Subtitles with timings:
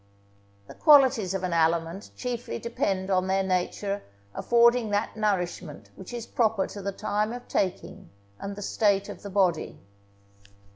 [0.65, 4.01] The qualities of an aliment chiefly depend on their nature
[4.33, 8.09] affording that nourishment which is proper to the time of taking
[8.39, 9.77] and the state of the body.